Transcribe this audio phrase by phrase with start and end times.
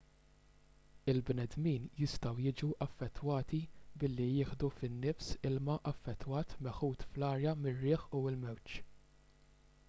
[1.11, 3.59] il-bnedmin jistgħu jiġu affettwati
[4.05, 8.83] billi jieħdu fin-nifs ilma affettwat meħud fl-arja mir-riħ u l-mewġ